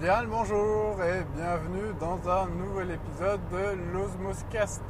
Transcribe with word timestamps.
Bien 0.00 0.22
le 0.22 0.28
bonjour 0.28 0.96
et 1.04 1.24
bienvenue 1.36 1.94
dans 2.00 2.18
un 2.28 2.46
nouvel 2.48 2.90
épisode 2.90 3.40
de 3.52 3.92
l'Osmoscast. 3.92 4.82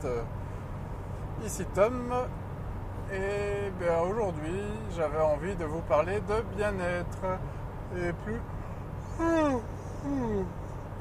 Ici 1.45 1.67
Tom 1.75 2.11
et 3.13 3.71
bien 3.79 3.99
aujourd'hui 4.01 4.63
j'avais 4.97 5.21
envie 5.21 5.55
de 5.57 5.65
vous 5.67 5.83
parler 5.83 6.21
de 6.21 6.57
bien-être 6.57 7.39
et 7.99 8.13
plus, 8.25 8.41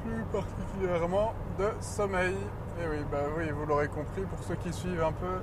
plus 0.02 0.24
particulièrement 0.30 1.32
de 1.58 1.70
sommeil. 1.80 2.36
Et 2.82 2.88
oui, 2.88 3.04
bah 3.10 3.18
oui, 3.38 3.50
vous 3.50 3.64
l'aurez 3.64 3.88
compris 3.88 4.22
pour 4.22 4.44
ceux 4.46 4.56
qui 4.56 4.72
suivent 4.72 5.02
un 5.02 5.12
peu 5.12 5.40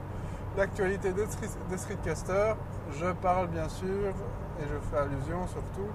l'actualité 0.55 1.14
des, 1.14 1.25
des 1.70 1.78
streetcasters, 1.78 2.57
je 2.91 3.12
parle 3.14 3.48
bien 3.48 3.70
sûr 3.70 4.14
et 4.59 4.64
je 4.64 4.89
fais 4.89 4.98
allusion 4.98 5.48
surtout 5.48 5.89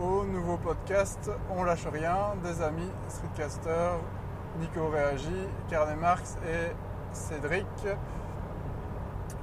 au 0.00 0.24
nouveau 0.24 0.56
podcast 0.56 1.30
On 1.50 1.64
lâche 1.64 1.86
rien 1.86 2.34
des 2.42 2.62
amis 2.62 2.90
streetcasters 3.08 3.98
Nico 4.60 4.88
Réagi, 4.88 5.48
Carnet 5.68 5.96
Marx 5.96 6.36
et 6.46 6.72
Cédric 7.12 7.66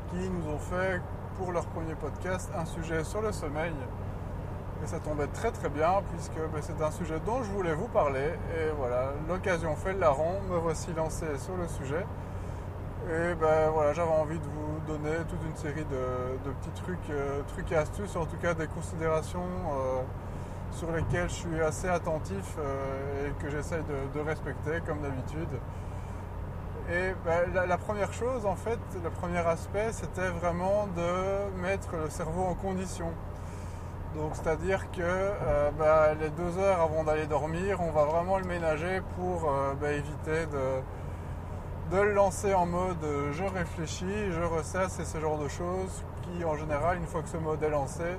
qui 0.09 0.29
nous 0.29 0.53
ont 0.53 0.59
fait 0.59 1.01
pour 1.37 1.51
leur 1.51 1.65
premier 1.67 1.95
podcast 1.95 2.51
un 2.55 2.65
sujet 2.65 3.03
sur 3.03 3.21
le 3.21 3.31
sommeil. 3.31 3.73
Et 4.83 4.87
ça 4.87 4.99
tombait 4.99 5.27
très 5.27 5.51
très 5.51 5.69
bien 5.69 6.03
puisque 6.11 6.35
ben, 6.35 6.61
c'est 6.61 6.81
un 6.81 6.91
sujet 6.91 7.19
dont 7.25 7.41
je 7.41 7.51
voulais 7.51 7.73
vous 7.73 7.87
parler. 7.87 8.33
Et 8.55 8.69
voilà, 8.77 9.13
l'occasion 9.27 9.75
fait 9.75 9.93
le 9.93 9.99
larron, 9.99 10.41
me 10.49 10.57
voici 10.57 10.93
lancé 10.93 11.25
sur 11.37 11.55
le 11.55 11.67
sujet. 11.67 12.05
Et 13.09 13.35
ben 13.35 13.69
voilà, 13.71 13.93
j'avais 13.93 14.11
envie 14.11 14.39
de 14.39 14.45
vous 14.45 14.79
donner 14.87 15.17
toute 15.27 15.43
une 15.45 15.55
série 15.55 15.85
de, 15.85 16.51
petits 16.51 16.81
trucs, 16.81 17.09
euh, 17.09 17.41
trucs 17.47 17.71
et 17.71 17.75
astuces, 17.75 18.15
en 18.15 18.25
tout 18.25 18.37
cas 18.37 18.53
des 18.53 18.67
considérations 18.67 19.41
euh, 19.41 20.01
sur 20.73 20.91
lesquelles 20.91 21.29
je 21.29 21.35
suis 21.35 21.61
assez 21.61 21.87
attentif 21.87 22.55
euh, 22.57 23.27
et 23.27 23.43
que 23.43 23.49
j'essaye 23.49 23.83
de, 24.13 24.19
respecter 24.19 24.81
comme 24.85 25.01
d'habitude. 25.01 25.49
Et 26.89 27.13
ben, 27.25 27.65
la, 27.67 27.77
première 27.77 28.11
chose, 28.11 28.45
en 28.45 28.55
fait, 28.55 28.79
le 29.01 29.09
premier 29.09 29.39
aspect, 29.39 29.91
c'était 29.91 30.29
vraiment 30.29 30.87
de 30.95 31.61
mettre 31.61 31.95
le 31.95 32.09
cerveau 32.09 32.43
en 32.43 32.55
condition. 32.55 33.11
Donc, 34.15 34.31
c'est-à-dire 34.33 34.91
que 34.91 35.01
euh, 35.01 35.71
ben, 35.77 36.15
les 36.19 36.29
deux 36.29 36.57
heures 36.57 36.81
avant 36.81 37.03
d'aller 37.03 37.25
dormir, 37.25 37.79
on 37.81 37.91
va 37.91 38.03
vraiment 38.05 38.37
le 38.37 38.45
ménager 38.45 39.01
pour 39.15 39.49
euh, 39.49 39.73
ben, 39.79 39.93
éviter 39.93 40.45
de, 40.47 41.95
de, 41.95 42.01
le 42.01 42.13
lancer 42.13 42.53
en 42.53 42.65
mode 42.65 42.97
je 43.31 43.43
réfléchis, 43.43 44.31
je 44.31 44.41
ressasse 44.41 44.99
et 44.99 45.05
ce 45.05 45.19
genre 45.19 45.37
de 45.37 45.47
choses 45.47 46.03
qui, 46.21 46.43
en 46.43 46.55
général, 46.55 46.97
une 46.97 47.07
fois 47.07 47.21
que 47.21 47.29
ce 47.29 47.37
mode 47.37 47.63
est 47.63 47.69
lancé, 47.69 48.17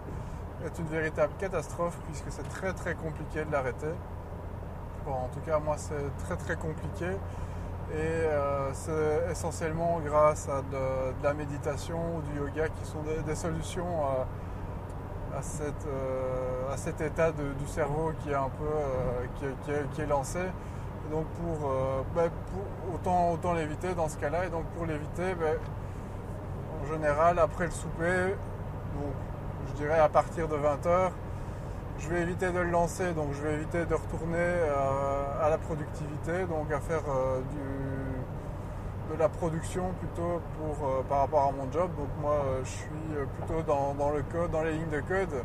une 0.78 0.86
véritable 0.86 1.32
catastrophe 1.38 1.98
puisque 2.06 2.30
c'est 2.30 2.48
très 2.48 2.72
très 2.72 2.94
compliqué 2.94 3.44
de 3.44 3.52
l'arrêter. 3.52 3.94
Bon, 5.04 5.12
en 5.12 5.28
tout 5.28 5.40
cas, 5.40 5.58
moi, 5.58 5.76
c'est 5.76 6.16
très 6.24 6.36
très 6.36 6.56
compliqué. 6.56 7.06
Et 7.92 7.96
euh, 7.96 8.72
c'est 8.72 9.30
essentiellement 9.30 10.00
grâce 10.04 10.48
à 10.48 10.62
de, 10.62 11.22
la 11.22 11.34
méditation 11.34 11.98
ou 12.16 12.22
du 12.22 12.38
yoga 12.38 12.68
qui 12.68 12.84
sont 12.86 13.02
des, 13.26 13.34
solutions 13.34 14.06
à, 15.36 15.42
cette, 15.42 15.86
euh, 15.86 16.72
à, 16.72 16.76
cet 16.78 17.02
état 17.02 17.30
du 17.30 17.66
cerveau 17.66 18.12
qui 18.20 18.30
est 18.30 18.34
un 18.34 18.48
peu 18.48 18.64
euh, 18.64 19.84
qui, 19.94 20.00
est, 20.00 20.06
lancé. 20.06 20.40
donc 21.10 21.26
ben, 22.14 22.30
pour, 22.52 22.94
autant, 22.94 23.32
autant 23.32 23.52
l'éviter 23.52 23.94
dans 23.94 24.08
ce 24.08 24.16
cas-là. 24.16 24.46
Et 24.46 24.48
donc 24.48 24.64
pour 24.76 24.86
l'éviter, 24.86 25.34
ben, 25.34 25.58
en 26.82 26.86
général 26.86 27.38
après 27.38 27.66
le 27.66 27.70
souper, 27.70 28.34
je 29.68 29.72
dirais 29.82 29.98
à 29.98 30.08
partir 30.08 30.48
de 30.48 30.56
20h, 30.56 31.10
je 31.98 32.08
vais 32.08 32.22
éviter 32.22 32.50
de 32.50 32.58
le 32.58 32.70
lancer, 32.70 33.12
donc 33.12 33.32
je 33.32 33.42
vais 33.42 33.54
éviter 33.54 33.84
de 33.84 33.94
retourner 33.94 34.36
euh, 34.36 35.44
à 35.46 35.48
la 35.48 35.58
productivité, 35.58 36.44
donc 36.48 36.70
à 36.72 36.80
faire 36.80 37.02
euh, 37.08 37.40
de 39.12 39.18
la 39.18 39.28
production 39.28 39.92
plutôt 40.00 40.40
pour, 40.58 40.88
euh, 40.88 41.02
par 41.08 41.20
rapport 41.20 41.42
à 41.42 41.52
mon 41.52 41.70
job. 41.70 41.90
Donc 41.96 42.08
moi 42.20 42.42
je 42.64 42.68
suis 42.68 42.88
plutôt 43.38 43.62
dans, 43.62 44.10
le 44.10 44.22
code, 44.22 44.50
dans 44.50 44.62
les 44.62 44.72
lignes 44.72 44.90
de 44.90 45.00
code. 45.00 45.42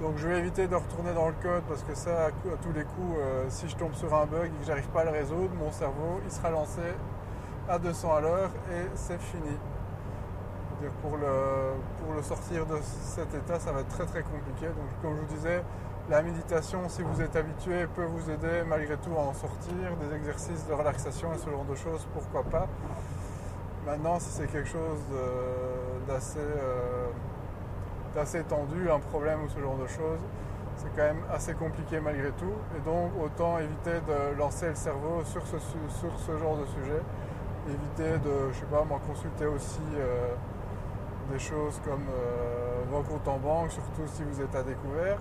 Donc 0.00 0.16
je 0.16 0.28
vais 0.28 0.38
éviter 0.38 0.66
de 0.66 0.74
retourner 0.74 1.12
dans 1.14 1.28
le 1.28 1.34
code 1.42 1.62
parce 1.68 1.82
que 1.82 1.94
ça, 1.94 2.26
à, 2.26 2.30
tous 2.30 2.72
les 2.72 2.84
coups, 2.84 3.18
si 3.48 3.68
je 3.68 3.76
tombe 3.76 3.94
sur 3.94 4.14
un 4.14 4.26
bug 4.26 4.46
et 4.46 4.60
que 4.60 4.66
j'arrive 4.66 4.88
pas 4.88 5.02
à 5.02 5.04
le 5.04 5.10
résoudre, 5.10 5.50
mon 5.58 5.72
cerveau 5.72 6.20
il 6.24 6.30
sera 6.30 6.50
lancé 6.50 6.82
à 7.68 7.78
200 7.78 8.14
à 8.14 8.20
l'heure 8.20 8.50
et 8.70 8.90
c'est 8.94 9.20
fini 9.20 9.56
pour 11.02 11.16
le, 11.16 12.22
sortir 12.22 12.66
de 12.66 12.78
cet 12.82 13.34
état, 13.34 13.58
ça 13.58 13.72
va 13.72 13.80
être 13.80 13.88
très 13.88 14.06
très 14.06 14.22
compliqué. 14.22 14.66
Donc 14.66 14.88
comme 15.02 15.16
je 15.16 15.20
vous 15.20 15.34
disais, 15.34 15.62
la 16.08 16.22
méditation, 16.22 16.88
si 16.88 17.02
vous 17.02 17.20
êtes 17.20 17.34
habitué, 17.34 17.86
peut 17.94 18.04
vous 18.04 18.30
aider 18.30 18.62
malgré 18.66 18.96
tout 18.96 19.10
à 19.16 19.20
en 19.20 19.34
sortir. 19.34 19.74
Des 20.00 20.16
exercices 20.16 20.66
de 20.66 20.72
relaxation 20.72 21.32
et 21.34 21.38
ce 21.38 21.50
genre 21.50 21.64
de 21.64 21.74
choses, 21.74 22.06
pourquoi 22.14 22.44
pas. 22.44 22.68
Maintenant, 23.86 24.18
si 24.18 24.30
c'est 24.30 24.46
quelque 24.46 24.68
chose 24.68 25.00
d'assez 26.06 26.38
euh, 26.38 27.08
tendu, 28.48 28.90
un 28.90 28.98
problème 28.98 29.44
ou 29.44 29.48
ce 29.48 29.60
genre 29.60 29.76
de 29.76 29.86
choses, 29.86 30.20
c'est 30.76 30.88
quand 30.94 31.02
même 31.02 31.22
assez 31.32 31.54
compliqué 31.54 32.00
malgré 32.00 32.30
tout. 32.32 32.52
Et 32.76 32.80
donc, 32.84 33.12
autant 33.20 33.58
éviter 33.58 34.00
de 34.06 34.38
lancer 34.38 34.68
le 34.68 34.74
cerveau 34.74 35.22
sur 35.24 35.42
ce, 35.46 36.38
genre 36.38 36.56
de 36.56 36.66
sujet. 36.66 37.00
Éviter 37.68 38.18
de, 38.18 38.52
je 38.52 38.58
sais 38.58 38.66
pas, 38.66 38.84
moi, 38.84 39.00
consulter 39.06 39.46
aussi 39.46 39.80
euh, 39.96 40.34
des 41.30 41.38
choses 41.38 41.80
comme 41.84 42.06
euh, 42.10 42.82
vos 42.90 43.02
comptes 43.02 43.28
en 43.28 43.38
banque, 43.38 43.70
surtout 43.70 44.06
si 44.06 44.22
vous 44.22 44.40
êtes 44.40 44.54
à 44.54 44.62
découvert. 44.62 45.18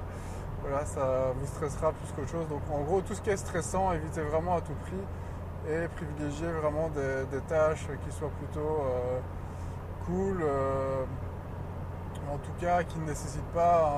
Voilà, 0.62 0.86
ça 0.86 1.34
vous 1.38 1.46
stressera 1.46 1.92
plus 1.92 2.12
qu'autre 2.16 2.30
chose. 2.30 2.48
Donc 2.48 2.62
en 2.72 2.82
gros, 2.82 3.02
tout 3.02 3.14
ce 3.14 3.22
qui 3.22 3.30
est 3.30 3.38
stressant, 3.38 3.92
évitez 3.94 4.22
vraiment 4.22 4.56
à 4.56 4.62
tout 4.62 4.74
prix 4.86 5.02
et 5.68 5.88
privilégiez 5.88 6.52
vraiment 6.52 6.90
des, 6.90 7.40
tâches 7.48 7.88
qui 8.06 8.16
soient 8.16 8.32
plutôt 8.38 8.60
euh, 8.60 9.20
cool, 10.06 10.38
euh, 10.44 11.04
en 12.32 12.38
tout 12.38 12.52
cas 12.60 12.84
qui 12.84 13.00
ne 13.00 13.06
nécessitent 13.06 13.54
pas 13.54 13.92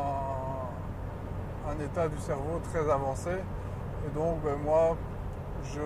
un, 1.69 1.83
état 1.83 2.07
du 2.07 2.17
cerveau 2.17 2.61
très 2.71 2.89
avancé. 2.89 3.31
Et 3.31 4.09
donc 4.15 4.41
ben, 4.43 4.57
moi, 4.63 4.95
je 5.63 5.81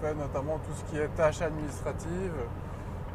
fais 0.00 0.14
notamment 0.14 0.58
tout 0.58 0.72
ce 0.74 0.84
qui 0.84 0.98
est 0.98 1.08
tâches 1.08 1.42
administratives, 1.42 2.32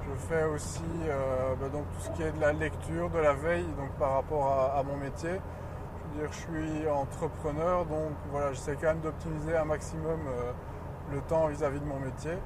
je 0.09 0.15
fais 0.27 0.43
aussi 0.43 0.81
euh, 1.07 1.55
bah, 1.59 1.69
donc, 1.69 1.85
tout 1.93 2.01
ce 2.01 2.09
qui 2.11 2.23
est 2.23 2.31
de 2.31 2.41
la 2.41 2.53
lecture, 2.53 3.09
de 3.09 3.19
la 3.19 3.33
veille, 3.33 3.65
donc 3.77 3.91
par 3.99 4.13
rapport 4.13 4.71
à, 4.75 4.83
mon 4.83 4.97
métier. 4.97 5.31
Je 5.31 6.21
veux 6.21 6.27
dire, 6.27 6.31
je 6.31 6.37
suis 6.37 6.89
entrepreneur, 6.89 7.85
donc 7.85 8.11
voilà, 8.31 8.53
j'essaie 8.53 8.75
quand 8.75 8.87
même 8.87 8.99
d'optimiser 8.99 9.55
un 9.55 9.65
maximum 9.65 10.19
euh, 10.27 10.51
le 11.11 11.21
temps 11.21 11.47
vis-à-vis 11.47 11.79
de 11.79 11.85
mon 11.85 11.99
métier. 11.99 12.37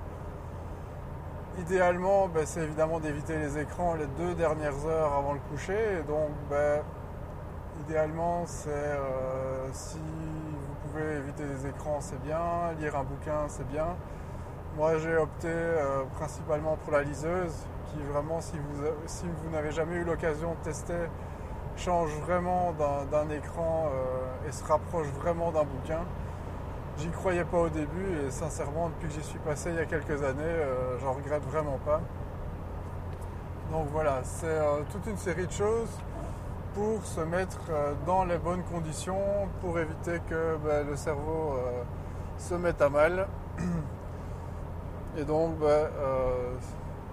Idéalement, 1.59 2.28
bah, 2.28 2.41
c'est 2.46 2.62
évidemment 2.62 3.00
d'éviter 3.00 3.38
les 3.38 3.57
écrans 3.57 3.96
les 3.96 4.06
deux 4.06 4.35
dernières 4.35 4.85
heures 4.85 5.13
avant 5.13 5.34
le 5.34 5.40
coucher. 5.51 6.00
Et 6.00 6.03
donc, 6.03 6.29
bah, 6.50 6.84
idéalement, 7.88 8.44
c'est 8.46 8.69
euh, 8.69 9.67
si 9.72 9.97
vous 9.97 10.90
pouvez 10.90 11.17
éviter 11.17 11.44
les 11.46 11.67
écrans, 11.67 11.97
c'est 12.00 12.22
bien. 12.22 12.73
Lire 12.79 12.96
un 12.96 13.03
bouquin, 13.03 13.46
c'est 13.47 13.67
bien. 13.67 13.96
Moi, 14.78 15.00
j'ai 15.00 15.18
opté 15.18 15.48
euh, 15.48 16.04
principalement 16.18 16.78
pour 16.84 16.94
la 16.94 17.02
liseuse, 17.02 17.66
qui 17.88 18.00
vraiment, 18.12 18.42
si 18.42 18.54
vous, 18.60 19.50
n'avez 19.50 19.72
jamais 19.72 19.96
eu 19.96 20.04
l'occasion 20.04 20.52
de 20.52 20.64
tester, 20.64 21.10
change 21.76 22.12
vraiment 22.20 22.74
d'un 22.74 23.28
écran 23.32 23.88
euh, 23.88 24.48
et 24.48 24.52
se 24.52 24.64
rapproche 24.64 25.08
vraiment 25.20 25.52
d'un 25.52 25.64
bouquin. 25.64 26.02
J'y 27.00 27.10
croyais 27.10 27.44
pas 27.44 27.58
au 27.58 27.70
début 27.70 28.20
et 28.24 28.30
sincèrement, 28.30 28.90
depuis 28.90 29.08
que 29.08 29.16
j'y 29.16 29.24
suis 29.24 29.40
passé 29.40 29.72
il 29.72 29.78
y 29.78 29.80
a 29.80 29.86
quelques 29.86 30.22
années, 30.22 30.44
euh, 30.44 31.00
j'en 31.00 31.14
regrette 31.14 31.44
vraiment 31.46 31.80
pas. 31.84 32.02
Donc 33.72 33.88
voilà, 33.92 34.20
c'est 34.22 34.59
toute 34.92 35.08
une 35.08 35.18
série 35.18 35.48
de 35.48 35.52
choses 35.52 35.90
pour 36.76 37.04
se 37.04 37.22
mettre 37.22 37.62
dans 38.06 38.26
les 38.26 38.38
bonnes 38.38 38.64
conditions, 38.72 39.50
pour 39.59 39.80
éviter 39.80 40.20
que 40.30 40.56
ben, 40.64 40.86
le 40.88 40.96
cerveau 40.96 41.56
se 42.38 42.53
mette 42.53 42.82
à 42.82 42.90
mal. 42.90 43.28
Et 45.17 45.23
donc, 45.23 45.58
bah, 45.58 45.66
euh, 45.67 46.53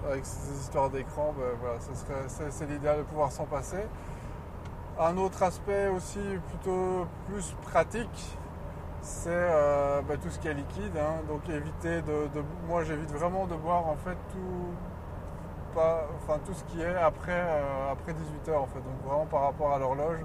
avec 0.06 0.26
ces 0.26 0.60
histoires 0.60 0.90
d'écran, 0.90 1.34
bah, 1.38 1.78
c'est 2.50 2.68
l'idéal 2.68 2.98
de 2.98 3.02
pouvoir 3.04 3.32
s'en 3.32 3.46
passer. 3.46 3.86
Un 4.98 5.16
autre 5.16 5.42
aspect 5.42 5.88
aussi 5.88 6.20
plutôt 6.48 7.06
plus 7.26 7.56
pratique, 7.62 8.36
c'est 9.00 9.30
euh, 9.30 10.02
bah, 10.02 10.16
tout 10.22 10.28
ce 10.28 10.38
qui 10.38 10.48
est 10.48 10.54
liquide. 10.54 10.96
Hein. 10.98 11.22
donc 11.26 11.48
éviter 11.48 12.02
de, 12.02 12.28
moi 12.68 12.84
j'évite 12.84 13.10
vraiment 13.10 13.46
de 13.46 13.54
boire 13.54 13.88
en 13.88 13.96
fait 13.96 14.16
tout, 14.30 14.74
pas, 15.74 16.06
enfin, 16.22 16.38
tout 16.44 16.52
ce 16.52 16.62
qui 16.64 16.82
est 16.82 16.94
après, 16.94 17.32
euh, 17.32 17.92
après 17.92 18.12
18h 18.12 18.54
en 18.54 18.66
fait. 18.66 18.80
Donc 18.80 19.02
vraiment 19.06 19.26
par 19.26 19.42
rapport 19.42 19.72
à 19.72 19.78
l'horloge. 19.78 20.20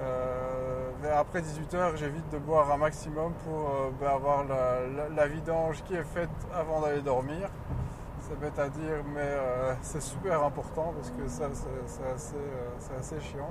Euh, 0.00 0.90
après 1.18 1.40
18h, 1.40 1.96
j'évite 1.96 2.28
de 2.30 2.38
boire 2.38 2.70
un 2.70 2.76
maximum 2.76 3.32
pour 3.44 3.70
euh, 3.70 3.90
ben, 4.00 4.08
avoir 4.08 4.44
la, 4.44 5.26
vidange 5.26 5.82
qui 5.84 5.94
est 5.94 6.04
faite 6.04 6.30
avant 6.54 6.80
d'aller 6.80 7.02
dormir. 7.02 7.48
C'est 8.20 8.38
bête 8.38 8.58
à 8.58 8.68
dire, 8.68 9.02
mais 9.14 9.20
euh, 9.22 9.74
c'est 9.80 10.02
super 10.02 10.44
important 10.44 10.92
parce 10.94 11.10
que 11.10 11.26
ça, 11.28 11.48
c'est 11.86 12.96
assez, 12.98 13.20
chiant. 13.20 13.50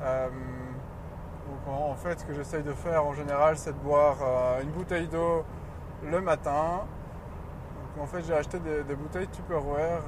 Donc 0.00 1.74
en, 1.74 1.94
fait, 1.94 2.20
ce 2.20 2.24
que 2.24 2.32
j'essaye 2.32 2.62
de 2.62 2.72
faire 2.72 3.04
en 3.04 3.12
général, 3.12 3.58
c'est 3.58 3.72
de 3.72 3.78
boire 3.78 4.16
une 4.62 4.70
bouteille 4.70 5.08
d'eau 5.08 5.44
le 6.02 6.20
matin. 6.20 6.84
Donc 7.96 8.04
en 8.04 8.06
fait, 8.06 8.22
j'ai 8.22 8.34
acheté 8.34 8.58
des, 8.60 8.94
bouteilles 8.94 9.28
Tupperware 9.28 10.02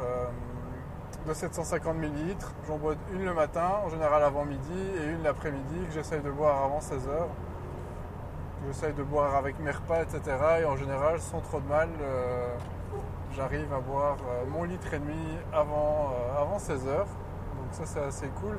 de 1.26 1.34
750 1.34 1.96
ml. 1.96 2.36
J'en 2.66 2.76
bois 2.76 2.94
une 3.12 3.24
le 3.24 3.34
matin, 3.34 3.70
en 3.84 3.88
général 3.88 4.22
avant 4.22 4.44
midi, 4.44 4.80
et 5.00 5.10
une 5.10 5.22
l'après-midi 5.22 5.86
que 5.86 5.92
j'essaye 5.92 6.20
de 6.20 6.30
boire 6.30 6.64
avant 6.64 6.80
16 6.80 7.08
h 7.08 7.10
J'essaye 8.66 8.92
de 8.92 9.02
boire 9.02 9.34
avec 9.34 9.58
mes 9.58 9.72
repas, 9.72 10.02
etc. 10.02 10.20
Et 10.60 10.64
en 10.64 10.76
général, 10.76 11.20
sans 11.20 11.40
trop 11.40 11.58
de 11.60 11.66
mal, 11.66 11.88
euh, 12.00 12.54
j'arrive 13.34 13.72
à 13.72 13.80
boire 13.80 14.16
mon 14.48 14.64
litre 14.64 14.94
et 14.94 14.98
demi 15.00 15.36
avant, 15.52 16.12
avant 16.38 16.58
16 16.58 16.86
h 16.86 16.98
Donc 16.98 17.06
ça, 17.72 17.86
c'est 17.86 18.02
assez 18.02 18.28
cool. 18.40 18.58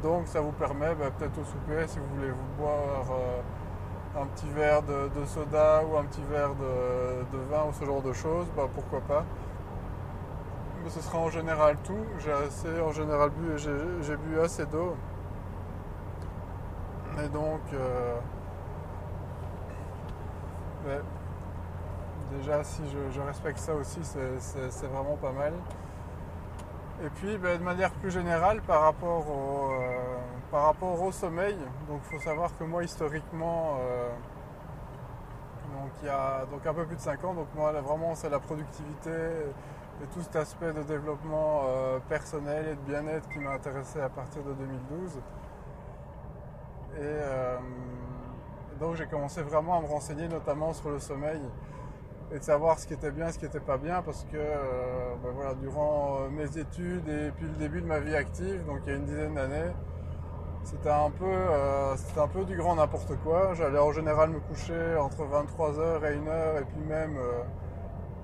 Donc 0.00 0.26
ça 0.26 0.40
vous 0.40 0.52
permet 0.52 0.94
bah, 0.94 1.10
peut-être 1.16 1.38
au 1.38 1.44
souper, 1.44 1.86
si 1.86 1.98
vous 1.98 2.06
voulez 2.16 2.30
vous 2.30 2.62
boire 2.62 3.06
euh, 3.10 4.22
un 4.22 4.26
petit 4.26 4.48
verre 4.48 4.82
de, 4.82 5.24
soda 5.26 5.82
ou 5.84 5.96
un 5.96 6.04
petit 6.04 6.22
verre 6.30 6.54
de, 6.54 7.38
vin 7.50 7.64
ou 7.68 7.72
ce 7.72 7.84
genre 7.84 8.02
de 8.02 8.12
choses, 8.12 8.46
bah, 8.56 8.68
pourquoi 8.72 9.00
pas. 9.00 9.24
Ce 10.88 11.00
sera 11.00 11.18
en 11.18 11.30
général 11.30 11.76
tout. 11.84 12.04
J'ai 12.18 12.32
assez 12.32 12.80
en 12.80 12.92
général 12.92 13.30
bu 13.30 13.56
j'ai 13.56 14.16
bu 14.16 14.40
assez 14.40 14.66
d'eau. 14.66 14.96
Et 17.24 17.28
donc 17.28 17.60
euh, 17.72 18.18
déjà 22.32 22.64
si 22.64 22.82
je 23.10 23.20
respecte 23.20 23.58
ça 23.58 23.74
aussi 23.74 24.00
c'est 24.02 24.86
vraiment 24.86 25.16
pas 25.16 25.32
mal. 25.32 25.52
Et 27.04 27.08
puis 27.10 27.36
ben, 27.36 27.58
de 27.58 27.64
manière 27.64 27.90
plus 27.90 28.10
générale 28.10 28.60
par 28.62 28.82
rapport 28.82 29.28
au, 29.28 29.72
euh, 29.72 30.18
par 30.52 30.66
rapport 30.66 31.02
au 31.02 31.10
sommeil, 31.10 31.56
donc 31.88 32.00
il 32.04 32.16
faut 32.16 32.22
savoir 32.22 32.56
que 32.56 32.62
moi 32.62 32.84
historiquement, 32.84 33.78
euh, 33.80 34.08
donc 35.72 35.90
il 36.02 36.06
y 36.06 36.10
a 36.10 36.44
donc 36.50 36.64
un 36.64 36.72
peu 36.72 36.84
plus 36.84 36.94
de 36.96 37.00
5 37.00 37.24
ans, 37.24 37.34
donc 37.34 37.48
moi 37.56 37.72
vraiment 37.72 38.14
c'est 38.14 38.28
la 38.28 38.38
productivité 38.38 39.10
et 40.02 40.06
tout 40.06 40.20
cet 40.20 40.36
aspect 40.36 40.72
de 40.72 40.82
développement 40.82 41.62
euh, 41.64 41.98
personnel 42.08 42.66
et 42.68 42.74
de 42.74 42.80
bien-être 42.80 43.28
qui 43.28 43.38
m'a 43.38 43.52
intéressé 43.52 44.00
à 44.00 44.08
partir 44.08 44.42
de 44.42 44.52
2012. 44.52 45.20
et 46.98 48.78
donc 48.80 48.96
j'ai 48.96 49.06
commencé 49.06 49.42
vraiment 49.42 49.78
à 49.78 49.80
me 49.80 49.86
renseigner 49.86 50.28
notamment 50.28 50.72
sur 50.72 50.90
le 50.90 50.98
sommeil 50.98 51.40
et 52.32 52.38
de 52.38 52.44
savoir 52.44 52.78
ce 52.78 52.86
qui 52.86 52.94
était 52.94 53.10
bien, 53.10 53.30
ce 53.30 53.38
qui 53.38 53.44
n'était 53.44 53.60
pas 53.60 53.76
bien, 53.76 54.02
parce 54.02 54.24
que 54.24 54.36
euh, 54.36 55.14
ben 55.22 55.30
voilà, 55.34 55.54
durant 55.54 56.16
euh, 56.16 56.28
mes 56.30 56.58
études 56.58 57.08
et 57.08 57.30
puis 57.36 57.46
le 57.46 57.56
début 57.58 57.82
de 57.82 57.86
ma 57.86 58.00
vie 58.00 58.14
active, 58.14 58.64
donc 58.64 58.80
il 58.86 58.90
y 58.90 58.92
a 58.92 58.96
une 58.96 59.04
dizaine 59.04 59.34
d'années, 59.34 59.70
c'était 60.64 60.90
un 60.90 61.10
euh, 61.22 61.94
un 62.16 62.28
peu 62.28 62.44
du 62.44 62.56
grand 62.56 62.76
n'importe 62.76 63.16
quoi. 63.22 63.52
J'allais 63.54 63.78
en 63.78 63.92
général 63.92 64.30
me 64.30 64.40
coucher 64.40 64.96
entre 64.96 65.24
23h 65.24 65.98
et 66.04 66.16
1h, 66.16 66.60
et 66.60 66.64
puis 66.64 66.80
même 66.88 67.18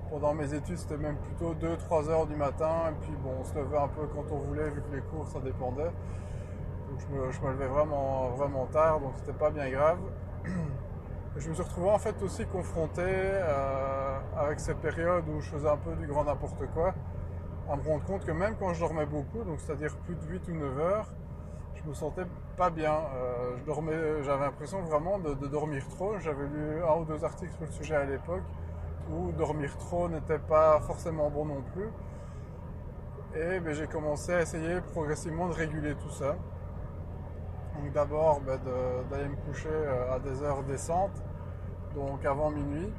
pendant 0.09 0.33
mes 0.33 0.53
études, 0.53 0.77
c'était 0.77 0.97
même 0.97 1.17
plutôt 1.17 1.53
2-3 1.53 2.07
h 2.09 2.27
du 2.27 2.35
matin, 2.35 2.89
et 2.89 2.93
puis 3.01 3.13
bon, 3.23 3.31
on 3.39 3.43
se 3.43 3.53
levait 3.55 3.77
un 3.77 3.87
peu 3.87 4.07
quand 4.07 4.25
on 4.31 4.37
voulait, 4.37 4.69
vu 4.69 4.81
que 4.81 4.95
les 4.95 5.01
cours 5.01 5.27
ça 5.27 5.39
dépendait. 5.39 5.91
Donc 6.89 7.31
je 7.31 7.41
me, 7.41 7.51
levais 7.51 7.67
vraiment, 7.67 8.29
vraiment 8.29 8.65
tard, 8.65 8.99
donc 8.99 9.13
c'était 9.17 9.37
pas 9.37 9.51
bien 9.51 9.69
grave. 9.69 9.99
je 11.37 11.49
me 11.49 11.53
suis 11.53 11.63
retrouvé 11.63 11.89
en 11.89 11.99
fait 11.99 12.21
aussi 12.23 12.45
confronté 12.47 13.03
euh, 13.05 14.19
avec 14.35 14.59
cette 14.59 14.79
période 14.79 15.23
où 15.29 15.39
je 15.39 15.49
faisais 15.49 15.69
un 15.69 15.77
peu 15.77 15.95
du 15.95 16.07
grand 16.07 16.23
n'importe 16.23 16.65
quoi, 16.73 16.93
à 17.69 17.75
me 17.75 17.83
rendre 17.83 18.03
compte 18.05 18.25
que 18.25 18.31
même 18.31 18.55
quand 18.59 18.73
je 18.73 18.79
dormais 18.79 19.05
beaucoup, 19.05 19.43
donc 19.43 19.59
c'est-à-dire 19.59 19.95
plus 19.97 20.15
de 20.15 20.25
8 20.25 20.47
ou 20.49 20.53
9 20.55 20.79
heures, 20.79 21.13
je 21.75 21.89
me 21.89 21.93
sentais 21.93 22.25
pas 22.57 22.69
bien. 22.69 22.93
Euh, 23.15 24.21
j'avais 24.23 24.45
l'impression 24.45 24.81
vraiment 24.81 25.19
de, 25.19 25.33
dormir 25.47 25.87
trop. 25.87 26.17
J'avais 26.19 26.47
lu 26.47 26.83
un 26.83 26.99
ou 26.99 27.05
deux 27.05 27.23
articles 27.23 27.53
sur 27.53 27.65
le 27.65 27.71
sujet 27.71 27.95
à 27.95 28.05
l'époque 28.05 28.43
dormir 29.37 29.75
trop 29.77 30.07
n'était 30.09 30.39
pas 30.39 30.79
forcément 30.81 31.29
bon 31.29 31.45
non 31.45 31.63
plus. 31.73 31.89
Et 33.35 33.59
ben, 33.59 33.73
j'ai 33.73 33.87
commencé 33.87 34.33
à 34.33 34.41
essayer 34.41 34.81
progressivement 34.81 35.47
de 35.47 35.53
réguler 35.53 35.95
tout 35.95 36.09
ça. 36.09 36.35
Donc 37.75 37.91
d'abord 37.93 38.41
ben, 38.41 38.59
d'aller 39.09 39.29
me 39.29 39.35
coucher 39.35 39.69
euh, 39.69 40.15
à 40.15 40.19
des 40.19 40.41
heures 40.43 40.63
décentes, 40.63 41.23
donc 41.95 42.25
avant 42.25 42.49
minuit. 42.49 42.91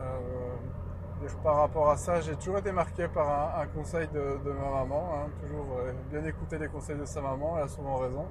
Euh, 0.00 1.26
par 1.42 1.56
rapport 1.56 1.90
à 1.90 1.96
ça, 1.96 2.20
j'ai 2.20 2.36
toujours 2.36 2.58
été 2.58 2.70
marqué 2.70 3.08
par 3.08 3.58
un, 3.58 3.66
conseil 3.66 4.08
de, 4.08 4.38
ma 4.52 4.70
maman, 4.70 5.10
hein. 5.14 5.30
toujours 5.40 5.66
euh, 5.80 5.92
bien 6.10 6.24
écouter 6.24 6.58
les 6.58 6.68
conseils 6.68 6.96
de 6.96 7.04
sa 7.04 7.20
maman, 7.20 7.56
elle 7.56 7.64
a 7.64 7.68
souvent 7.68 7.96
raison. 7.96 8.26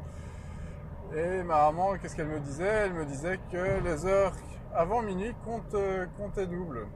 Et 1.13 1.43
ma 1.43 1.65
maman, 1.65 1.97
qu'est-ce 1.97 2.15
qu'elle 2.15 2.27
me 2.27 2.39
disait? 2.39 2.65
Elle 2.65 2.93
me 2.93 3.05
disait 3.05 3.39
que 3.51 3.83
les 3.83 4.05
heures 4.05 4.33
avant 4.73 5.01
minuit 5.01 5.33
comptaient 5.43 6.47
double 6.47 6.87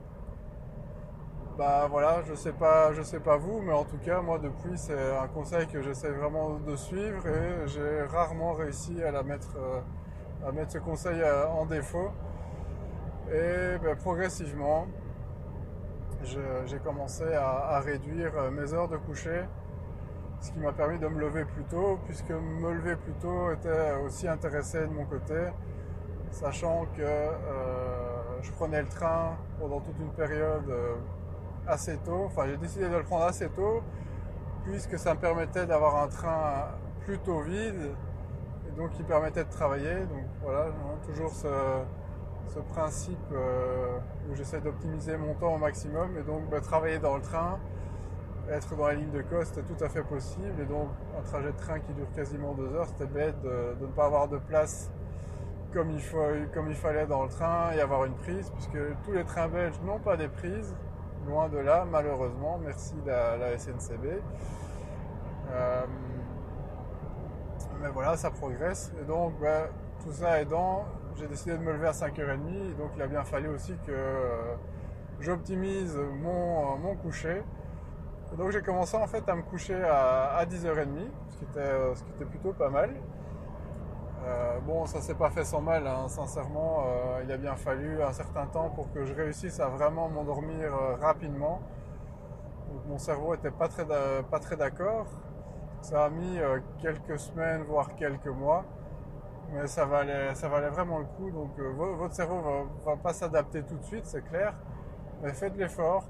bah 1.58 1.86
voilà, 1.90 2.22
je 2.26 2.34
sais 2.34 2.52
pas, 2.52 2.94
je 2.94 3.02
sais 3.02 3.20
pas 3.20 3.36
vous, 3.36 3.60
mais 3.60 3.72
en 3.72 3.84
tout 3.84 3.98
cas 3.98 4.22
moi 4.22 4.38
depuis 4.38 4.78
c'est 4.78 5.16
un 5.16 5.28
conseil 5.28 5.66
que 5.66 5.82
j'essaie 5.82 6.10
vraiment 6.10 6.58
de 6.58 6.76
suivre 6.76 7.26
et 7.28 7.68
j'ai 7.68 8.02
rarement 8.04 8.54
réussi 8.54 9.02
à 9.02 9.10
la 9.10 9.22
mettre, 9.22 9.54
euh, 9.58 10.48
à 10.48 10.52
mettre 10.52 10.72
ce 10.72 10.78
conseil 10.78 11.20
euh, 11.20 11.46
en 11.48 11.66
défaut. 11.66 12.10
Et 13.30 13.78
ben, 13.82 13.96
progressivement, 13.96 14.86
j'ai 16.24 16.78
commencé 16.78 17.24
à, 17.34 17.80
réduire 17.80 18.32
euh, 18.36 18.50
mes 18.50 18.72
heures 18.72 18.88
de 18.88 18.96
coucher, 18.96 19.42
ce 20.40 20.52
qui 20.52 20.58
m'a 20.58 20.72
permis 20.72 20.98
de 20.98 21.06
me 21.06 21.20
lever 21.20 21.44
plus 21.44 21.64
tôt, 21.64 21.98
puisque 22.06 22.30
me 22.30 22.72
lever 22.72 22.96
plus 22.96 23.14
tôt 23.14 23.52
était 23.52 23.92
aussi 24.04 24.26
intéressé 24.26 24.80
de 24.80 24.92
mon 24.92 25.04
côté, 25.04 25.34
sachant 26.32 26.86
que 26.96 27.06
je 28.42 28.50
prenais 28.52 28.82
le 28.82 28.88
train 28.88 29.36
pendant 29.60 29.80
toute 29.80 29.98
une 30.00 30.10
période 30.10 30.72
assez 31.66 31.96
tôt. 31.98 32.24
Enfin, 32.26 32.46
j'ai 32.46 32.56
décidé 32.56 32.88
de 32.88 32.96
le 32.96 33.02
prendre 33.02 33.24
assez 33.24 33.48
tôt, 33.50 33.82
puisque 34.64 34.98
ça 34.98 35.14
me 35.14 35.20
permettait 35.20 35.66
d'avoir 35.66 36.02
un 36.02 36.08
train 36.08 36.68
plutôt 37.04 37.40
vide, 37.40 37.94
et 38.68 38.76
donc 38.76 38.90
qui 38.92 39.02
permettait 39.02 39.44
de 39.44 39.50
travailler. 39.50 40.00
Donc 40.00 40.24
voilà, 40.42 40.66
hein, 40.66 40.98
toujours 41.06 41.30
ce, 41.30 41.48
principe 42.72 43.18
euh, 43.32 43.98
où 44.30 44.34
j'essaie 44.34 44.60
d'optimiser 44.60 45.16
mon 45.16 45.34
temps 45.34 45.54
au 45.54 45.58
maximum, 45.58 46.16
et 46.18 46.22
donc 46.22 46.48
bah, 46.50 46.60
travailler 46.60 46.98
dans 46.98 47.16
le 47.16 47.22
train, 47.22 47.58
être 48.50 48.76
dans 48.76 48.88
la 48.88 48.94
ligne 48.94 49.10
de 49.10 49.22
coste 49.22 49.54
c'était 49.54 49.74
tout 49.74 49.82
à 49.84 49.88
fait 49.88 50.02
possible. 50.02 50.60
Et 50.60 50.66
donc 50.66 50.88
un 51.18 51.22
trajet 51.22 51.52
de 51.52 51.56
train 51.56 51.80
qui 51.80 51.92
dure 51.92 52.10
quasiment 52.14 52.52
deux 52.52 52.72
heures, 52.74 52.86
c'était 52.86 53.06
bête 53.06 53.40
de, 53.42 53.76
ne 53.80 53.86
pas 53.92 54.06
avoir 54.06 54.28
de 54.28 54.38
place 54.38 54.90
comme 55.72 55.90
il, 55.90 56.74
fallait 56.74 57.06
dans 57.06 57.22
le 57.22 57.28
train 57.28 57.72
et 57.72 57.80
avoir 57.80 58.04
une 58.04 58.14
prise, 58.14 58.50
puisque 58.50 58.78
tous 59.04 59.12
les 59.12 59.24
trains 59.24 59.48
belges 59.48 59.80
n'ont 59.84 59.98
pas 59.98 60.16
des 60.16 60.28
prises. 60.28 60.74
Loin 61.26 61.48
de 61.48 61.58
là, 61.58 61.86
malheureusement. 61.90 62.58
Merci 62.62 62.94
la, 63.06 63.36
la 63.36 63.56
SNCB. 63.56 64.20
Euh, 65.50 65.82
mais 67.80 67.88
voilà, 67.88 68.16
ça 68.16 68.30
progresse. 68.30 68.92
Et 69.00 69.04
donc, 69.04 69.38
ben, 69.40 69.68
tout 70.02 70.12
ça 70.12 70.40
aidant, 70.40 70.84
j'ai 71.16 71.26
décidé 71.26 71.52
de 71.52 71.62
me 71.62 71.72
lever 71.72 71.88
à 71.88 71.92
5h30. 71.92 72.76
donc, 72.76 72.90
il 72.96 73.02
a 73.02 73.06
bien 73.06 73.24
fallu 73.24 73.48
aussi 73.48 73.74
que 73.86 73.92
euh, 73.92 74.54
j'optimise 75.20 75.96
mon, 76.20 76.76
mon 76.78 76.96
coucher. 76.96 77.42
donc, 78.36 78.50
j'ai 78.50 78.62
commencé 78.62 78.96
en 78.96 79.06
fait 79.06 79.28
à 79.28 79.34
me 79.34 79.42
coucher 79.42 79.80
à, 79.84 80.44
10h30, 80.46 80.86
ce 81.28 81.36
qui, 81.36 81.44
était, 81.44 81.94
ce 81.94 82.02
qui 82.02 82.10
était 82.10 82.24
plutôt 82.24 82.52
pas 82.52 82.70
mal. 82.70 82.90
Euh, 84.24 84.60
bon, 84.60 84.86
ça 84.86 85.00
s'est 85.00 85.14
pas 85.14 85.30
fait 85.30 85.44
sans 85.44 85.60
mal, 85.60 85.86
hein. 85.86 86.08
sincèrement. 86.08 86.84
Euh, 86.86 87.22
il 87.24 87.32
a 87.32 87.36
bien 87.36 87.56
fallu 87.56 88.02
un 88.02 88.12
certain 88.12 88.46
temps 88.46 88.70
pour 88.70 88.92
que 88.92 89.04
je 89.04 89.12
réussisse 89.14 89.58
à 89.58 89.68
vraiment 89.68 90.08
m'endormir 90.08 90.72
euh, 90.74 90.94
rapidement. 90.96 91.60
mon 92.86 92.98
cerveau 92.98 93.34
était 93.34 93.50
pas 93.50 93.68
très, 93.68 94.56
d'accord. 94.56 95.06
Ça 95.80 96.04
a 96.04 96.10
mis 96.10 96.38
quelques 96.80 97.18
semaines, 97.18 97.64
voire 97.64 97.96
quelques 97.96 98.28
mois, 98.28 98.64
mais 99.52 99.66
ça 99.66 99.84
valait, 99.84 100.34
ça 100.36 100.48
valait 100.48 100.70
vraiment 100.70 100.98
le 101.00 101.06
coup. 101.06 101.30
Donc, 101.32 101.58
votre 101.58 102.14
cerveau 102.14 102.40
va, 102.40 102.92
va 102.92 102.96
pas 102.96 103.12
s'adapter 103.12 103.64
tout 103.64 103.76
de 103.76 103.82
suite, 103.84 104.06
c'est 104.06 104.22
clair, 104.22 104.54
mais 105.22 105.32
faites 105.32 105.56
l'effort. 105.56 106.04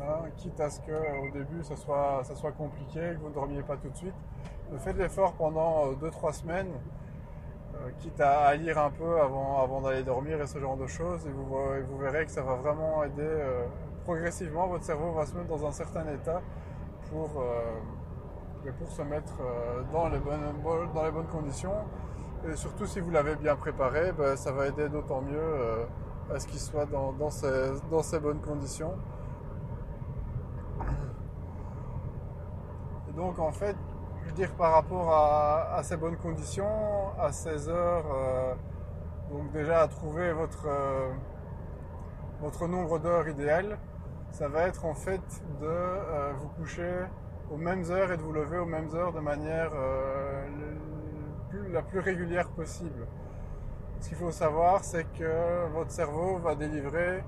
Hein, 0.00 0.30
quitte 0.36 0.58
à 0.58 0.70
ce 0.70 0.80
qu'au 0.80 1.30
début 1.32 1.62
ça 1.62 1.76
soit, 1.76 2.22
ça 2.24 2.34
soit 2.34 2.50
compliqué, 2.50 3.00
que 3.14 3.20
vous 3.20 3.28
ne 3.28 3.34
dormiez 3.34 3.62
pas 3.62 3.76
tout 3.76 3.90
de 3.90 3.96
suite. 3.96 4.14
faites 4.78 4.96
l'effort 4.96 5.34
pendant 5.34 5.92
2-3 5.92 6.32
semaines 6.32 6.72
quitte 7.98 8.20
à, 8.20 8.54
lire 8.54 8.78
un 8.78 8.90
peu 8.90 9.20
avant, 9.20 9.80
d'aller 9.80 10.02
dormir 10.02 10.40
et 10.40 10.46
ce 10.46 10.58
genre 10.58 10.76
de 10.76 10.86
choses, 10.86 11.26
et 11.26 11.30
vous, 11.30 11.98
verrez 11.98 12.26
que 12.26 12.30
ça 12.30 12.42
va 12.42 12.54
vraiment 12.54 13.02
aider 13.04 13.22
euh, 13.22 13.66
progressivement, 14.04 14.66
votre 14.66 14.84
cerveau 14.84 15.12
va 15.12 15.26
se 15.26 15.34
mettre 15.34 15.48
dans 15.48 15.66
un 15.66 15.72
certain 15.72 16.06
état 16.08 16.40
pour, 17.10 17.30
euh, 17.40 18.70
pour 18.78 18.90
se 18.90 19.02
mettre 19.02 19.34
dans, 19.92 20.08
les 20.08 20.18
bonnes, 20.18 20.40
dans 20.94 21.04
les 21.04 21.10
bonnes 21.10 21.26
conditions. 21.26 21.74
Et 22.46 22.56
surtout 22.56 22.86
si 22.86 23.00
vous 23.00 23.10
l'avez 23.10 23.36
bien 23.36 23.56
préparé, 23.56 24.12
ben, 24.12 24.36
ça 24.36 24.52
va 24.52 24.66
aider 24.66 24.88
d'autant 24.88 25.22
mieux 25.22 25.86
à 26.34 26.38
ce 26.38 26.46
qu'il 26.46 26.60
soit 26.60 26.86
dans, 26.86 27.12
dans, 27.12 27.30
ces, 27.30 27.72
dans 27.90 28.20
bonnes 28.20 28.40
conditions. 28.40 28.92
Donc 33.16 33.38
en 33.38 33.52
fait, 33.52 33.76
dire 34.32 34.52
par 34.54 34.72
rapport 34.72 35.12
à, 35.12 35.80
ces 35.82 35.96
bonnes 35.96 36.16
conditions, 36.16 37.12
à 37.18 37.32
ces 37.32 37.68
heures, 37.68 38.06
euh, 38.12 38.54
donc 39.30 39.52
déjà 39.52 39.82
à 39.82 39.88
trouver 39.88 40.32
votre, 40.32 40.66
euh, 40.66 41.10
votre 42.40 42.66
nombre 42.66 42.98
d'heures 42.98 43.28
idéal, 43.28 43.78
ça 44.30 44.48
va 44.48 44.62
être 44.66 44.84
en 44.84 44.94
fait 44.94 45.22
de 45.60 45.66
euh, 45.66 46.32
vous 46.38 46.48
coucher 46.48 47.06
aux 47.50 47.56
mêmes 47.56 47.84
heures 47.90 48.10
et 48.12 48.16
de 48.16 48.22
vous 48.22 48.32
lever 48.32 48.58
aux 48.58 48.66
mêmes 48.66 48.94
heures 48.94 49.12
de 49.12 49.20
manière 49.20 49.72
la 51.70 51.82
plus 51.82 52.00
régulière 52.00 52.48
possible. 52.48 53.06
Ce 54.00 54.08
qu'il 54.08 54.16
faut 54.16 54.32
savoir, 54.32 54.82
c'est 54.82 55.04
que 55.12 55.68
votre 55.72 55.90
cerveau 55.90 56.38
va 56.38 56.54
délivrer 56.54 57.22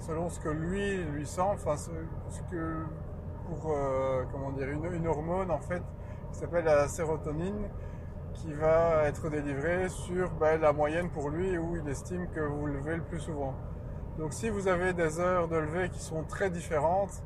selon 0.00 0.30
ce 0.30 0.40
que 0.40 0.48
lui 0.48 1.04
lui 1.04 1.26
sent, 1.26 1.42
enfin 1.42 1.76
ce 1.76 2.40
que 2.50 2.84
pour 3.46 3.72
euh, 3.72 4.24
comment 4.32 4.50
dire, 4.50 4.68
une, 4.68 5.06
hormone 5.06 5.50
en 5.50 5.60
fait 5.60 5.82
qui 6.32 6.38
s'appelle 6.38 6.64
la 6.64 6.88
sérotonine 6.88 7.68
qui 8.34 8.52
va 8.52 9.04
être 9.04 9.30
délivrée 9.30 9.88
sur 9.88 10.30
ben, 10.32 10.60
la 10.60 10.72
moyenne 10.72 11.08
pour 11.10 11.30
lui 11.30 11.56
où 11.56 11.76
il 11.76 11.88
estime 11.88 12.26
que 12.28 12.40
vous 12.40 12.66
levez 12.66 12.96
le 12.96 13.02
plus 13.02 13.20
souvent. 13.20 13.54
Donc 14.18 14.32
si 14.32 14.48
vous 14.48 14.68
avez 14.68 14.92
des 14.92 15.20
heures 15.20 15.48
de 15.48 15.56
lever 15.56 15.88
qui 15.90 16.00
sont 16.00 16.24
très 16.24 16.50
différentes, 16.50 17.22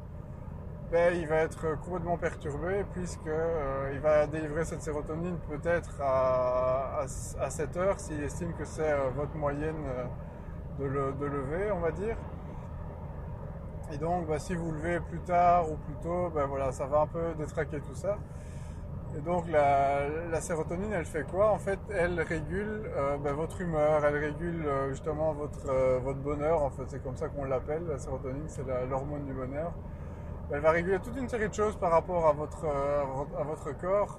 ben, 0.91 1.15
il 1.15 1.27
va 1.27 1.37
être 1.37 1.79
complètement 1.81 2.19
perturbé 2.19 2.85
puisqu'il 2.93 3.31
euh, 3.31 3.99
va 4.03 4.27
délivrer 4.27 4.65
cette 4.65 4.83
sérotonine 4.83 5.39
peut-être 5.49 6.01
à, 6.01 7.01
à, 7.41 7.51
7 7.51 7.77
heures 7.77 8.01
s'il 8.01 8.23
estime 8.23 8.53
que 8.55 8.65
c'est 8.65 8.93
euh, 8.93 9.11
votre 9.15 9.35
moyenne 9.35 9.77
de, 10.79 10.85
de 10.87 11.27
lever, 11.27 11.73
on 11.73 11.81
va 11.81 11.91
dire. 11.91 12.17
Et 13.93 13.97
donc, 13.97 14.27
bah, 14.27 14.39
si 14.39 14.55
vous 14.55 14.71
levez 14.71 15.01
plus 15.01 15.21
tard 15.21 15.71
ou 15.71 15.77
plus 15.77 15.95
tôt, 16.03 16.31
bah, 16.35 16.45
voilà, 16.47 16.73
ça 16.73 16.87
va 16.87 17.01
un 17.01 17.07
peu 17.07 17.35
détraquer 17.39 17.81
tout 17.81 17.95
ça. 17.95 18.19
Et 19.17 19.21
donc, 19.21 19.45
la, 19.51 20.41
sérotonine, 20.41 20.93
elle 20.93 21.07
fait 21.07 21.25
quoi? 21.25 21.51
En 21.51 21.59
fait, 21.59 21.79
elle 21.91 22.21
régule 22.21 22.91
euh, 22.97 23.17
bah, 23.17 23.33
votre 23.33 23.61
humeur, 23.61 24.05
elle 24.05 24.17
régule 24.17 24.67
euh, 24.67 24.91
justement 24.91 25.33
votre, 25.33 25.71
euh, 25.71 25.99
votre 26.03 26.19
bonheur. 26.19 26.63
En 26.63 26.71
fait, 26.71 26.83
c'est 26.89 27.03
comme 27.03 27.17
ça 27.17 27.29
qu'on 27.29 27.45
l'appelle. 27.45 27.87
La 27.89 27.99
sérotonine, 27.99 28.49
c'est 28.49 28.67
l'hormone 28.91 29.25
du 29.25 29.33
bonheur. 29.33 29.73
Elle 30.53 30.61
va 30.61 30.71
réguler 30.71 30.99
toute 30.99 31.17
une 31.17 31.29
série 31.29 31.49
de 31.49 31.55
choses 31.55 31.77
par 31.77 31.91
rapport 31.91 32.27
à 32.27 32.33
votre, 32.33 32.67
à 32.67 33.43
votre 33.45 33.77
corps. 33.79 34.19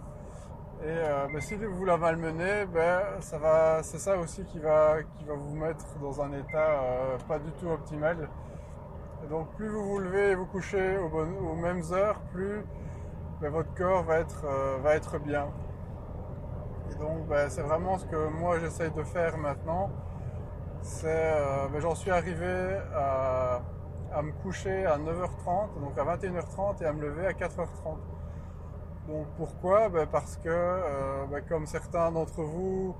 Et 0.83 1.41
si 1.41 1.55
vous 1.55 1.85
la 1.85 1.97
malmenez, 1.97 2.65
va, 2.65 3.81
c'est 3.81 3.97
ça 3.97 4.17
aussi 4.17 4.43
qui 4.45 4.59
va, 4.59 4.97
qui 5.17 5.25
va 5.25 5.33
vous 5.33 5.55
mettre 5.55 5.85
dans 5.99 6.21
un 6.21 6.31
état 6.33 7.17
pas 7.27 7.39
du 7.39 7.51
tout 7.53 7.67
optimal 7.67 8.29
donc 9.29 9.48
plus 9.55 9.69
vous 9.69 9.83
vous 9.83 10.00
levez 10.00 10.31
et 10.31 10.36
vous 10.36 10.48
couchez 10.48 10.98
aux, 10.98 11.55
mêmes 11.55 11.83
heures, 11.91 12.19
plus 12.33 12.63
ben, 13.41 13.51
votre 13.51 13.74
corps 13.75 14.03
va 14.03 14.19
être, 14.19 14.43
euh, 14.45 14.77
va 14.81 14.95
être 14.95 15.19
bien. 15.19 15.48
Et 16.91 16.95
donc 16.95 17.27
ben, 17.27 17.50
c'est 17.50 17.62
vraiment 17.62 17.98
ce 17.98 18.05
que 18.05 18.27
moi 18.29 18.59
j'essaye 18.59 18.91
de 18.91 19.03
faire 19.03 19.38
maintenant. 19.38 19.91
C'est, 20.81 21.07
euh, 21.07 21.67
ben, 21.71 21.79
j'en 21.79 21.93
suis 21.93 22.09
arrivé 22.09 22.79
à, 22.95 23.62
me 24.24 24.31
coucher 24.41 24.86
à 24.86 24.98
9h30, 24.98 25.79
donc 25.79 25.98
à 25.98 26.03
21h30 26.15 26.81
et 26.81 26.86
à 26.86 26.93
me 26.93 27.01
lever 27.01 27.27
à 27.27 27.33
4h30. 27.33 27.98
Donc 29.07 29.27
pourquoi? 29.38 29.89
Parce 30.12 30.38
que 30.38 30.50
euh, 30.50 31.41
comme 31.48 31.67
certains 31.67 32.12
d'entre 32.12 32.41
vous 32.41 32.95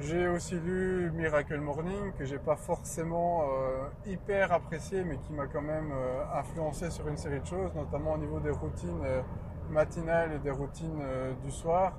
j'ai 0.00 0.26
aussi 0.26 0.56
lu 0.56 1.12
Miracle 1.14 1.58
Morning, 1.58 2.12
que 2.18 2.24
j'ai 2.24 2.38
pas 2.38 2.56
forcément 2.56 3.42
euh, 3.42 3.86
hyper 4.06 4.52
apprécié, 4.52 5.04
mais 5.04 5.18
qui 5.18 5.32
m'a 5.32 5.46
quand 5.46 5.62
même 5.62 5.92
euh, 5.92 6.24
influencé 6.34 6.90
sur 6.90 7.06
une 7.06 7.16
série 7.16 7.38
de 7.38 7.46
choses, 7.46 7.72
notamment 7.76 8.14
au 8.14 8.18
niveau 8.18 8.40
des 8.40 8.50
routines 8.50 9.04
euh, 9.04 9.22
matinales 9.70 10.32
et 10.32 10.38
des 10.40 10.50
routines 10.50 11.00
du 11.44 11.50
soir. 11.52 11.92